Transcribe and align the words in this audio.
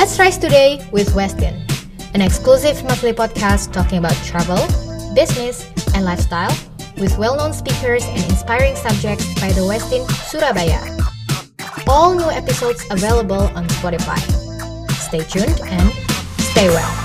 Let's 0.00 0.18
Rise 0.18 0.38
Today 0.38 0.80
with 0.92 1.10
Westin, 1.10 1.60
an 2.14 2.22
exclusive 2.22 2.82
monthly 2.84 3.12
podcast 3.12 3.70
talking 3.70 3.98
about 3.98 4.14
travel, 4.24 4.56
business, 5.14 5.68
and 5.94 6.06
lifestyle 6.06 6.56
with 6.96 7.18
well-known 7.18 7.52
speakers 7.52 8.02
and 8.04 8.24
inspiring 8.24 8.76
subjects 8.76 9.26
by 9.38 9.52
the 9.52 9.60
Westin 9.60 10.08
Surabaya. 10.24 10.80
All 11.86 12.14
new 12.14 12.30
episodes 12.30 12.82
available 12.90 13.52
on 13.54 13.68
Spotify. 13.76 14.16
Stay 14.92 15.20
tuned 15.20 15.60
and 15.68 15.92
stay 16.48 16.68
well. 16.68 16.99